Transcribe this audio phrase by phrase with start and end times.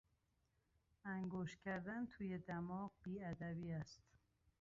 [1.05, 4.01] انگشت کردن توی دماغ بیادبی است.